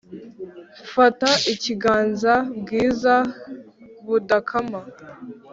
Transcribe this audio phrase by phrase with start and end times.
[0.85, 3.13] Mfata ikiganza bwiza
[4.05, 4.81] budakama